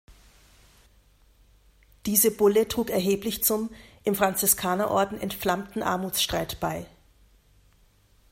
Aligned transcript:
Diese 2.07 2.31
Bulle 2.31 2.67
trug 2.67 2.89
erheblich 2.89 3.43
zum, 3.43 3.69
im 4.03 4.15
Franziskanerorden 4.15 5.21
entflammten 5.21 5.83
Armutsstreit 5.83 6.59
bei. 6.59 6.87